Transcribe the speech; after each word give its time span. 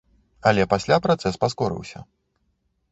Але 0.51 0.63
пасля 0.73 0.97
працэс 1.05 1.33
паскорыўся. 1.45 1.99